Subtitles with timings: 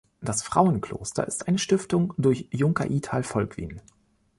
[0.19, 3.81] Das Frauenkloster ist eine Stiftung durch Junker Ital Volkwin.